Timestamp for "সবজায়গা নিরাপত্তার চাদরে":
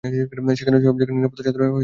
0.79-1.61